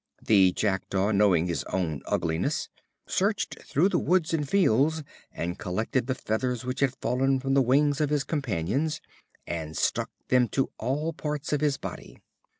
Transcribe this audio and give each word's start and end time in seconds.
The 0.25 0.51
Jackdaw, 0.53 1.11
knowing 1.11 1.45
his 1.45 1.63
own 1.65 2.01
ugliness, 2.07 2.69
searched 3.05 3.59
through 3.63 3.87
the 3.89 3.99
woods 3.99 4.33
and 4.33 4.49
fields, 4.49 5.03
and 5.31 5.59
collected 5.59 6.07
the 6.07 6.15
feathers 6.15 6.65
which 6.65 6.79
had 6.79 6.95
fallen 6.95 7.39
from 7.39 7.53
the 7.53 7.61
wings 7.61 8.01
of 8.01 8.09
his 8.09 8.23
companions, 8.23 8.99
and 9.45 9.77
stuck 9.77 10.09
them 10.29 10.49
in 10.57 10.67
all 10.79 11.13
parts 11.13 11.53
of 11.53 11.61
his 11.61 11.77
body. 11.77 12.17